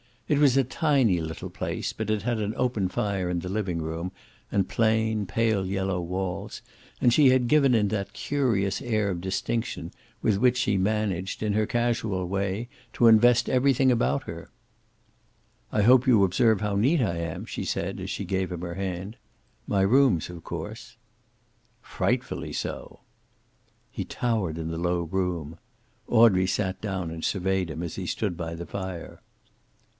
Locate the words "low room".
24.79-25.59